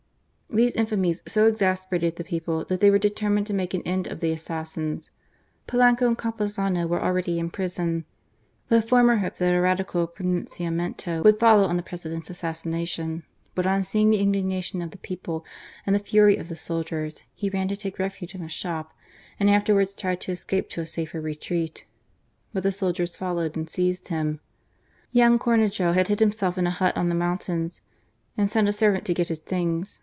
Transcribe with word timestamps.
These 0.53 0.75
infamies 0.75 1.21
so 1.25 1.45
exasperated 1.45 2.17
the 2.17 2.25
people 2.25 2.65
that 2.65 2.81
they 2.81 2.91
were 2.91 2.99
determined 2.99 3.47
to 3.47 3.53
make 3.53 3.73
an 3.73 3.83
end 3.83 4.05
of 4.07 4.19
the 4.19 4.33
assassins. 4.33 5.09
Polanco 5.65 6.07
and 6.07 6.17
Campuzano 6.17 6.87
were 6.89 7.01
already 7.01 7.39
in 7.39 7.49
prison. 7.49 8.03
The 8.67 8.81
former 8.81 9.15
hoped 9.15 9.39
that 9.39 9.53
a 9.53 9.61
Radical 9.61 10.07
pronunciamento 10.09 11.23
would 11.23 11.39
follow 11.39 11.63
on 11.63 11.77
the 11.77 11.81
President's 11.81 12.29
assassination, 12.29 13.23
but 13.55 13.65
on 13.65 13.85
seeing 13.85 14.09
the 14.09 14.17
indignation 14.19 14.81
of 14.81 14.91
the 14.91 14.97
people 14.97 15.45
and 15.85 15.95
the 15.95 16.01
fiiry 16.01 16.37
of 16.37 16.49
the 16.49 16.57
soldiers, 16.57 17.23
he 17.33 17.47
ran 17.49 17.69
to 17.69 17.77
take 17.77 17.97
refuge 17.97 18.35
in 18.35 18.41
a 18.41 18.49
shop, 18.49 18.91
and 19.39 19.49
afterwards 19.49 19.95
tried 19.95 20.19
to 20.19 20.33
escape 20.33 20.67
to 20.71 20.81
a 20.81 20.85
safer 20.85 21.21
retreat. 21.21 21.85
But 22.51 22.63
the 22.63 22.73
soldiers 22.73 23.15
followed 23.15 23.55
and 23.55 23.69
seized 23.69 24.07
THE 24.09 24.15
MOURNING. 24.15 24.39
307 25.13 25.31
him. 25.31 25.31
Young 25.31 25.39
Comejo 25.39 25.93
had 25.93 26.09
hid 26.09 26.19
himself 26.19 26.57
in 26.57 26.67
a 26.67 26.71
hot 26.71 26.97
on 26.97 27.07
the 27.07 27.15
mountains^ 27.15 27.79
and 28.37 28.51
sent 28.51 28.67
a 28.67 28.73
servant 28.73 29.05
to 29.05 29.13
get 29.13 29.29
his 29.29 29.39
things. 29.39 29.99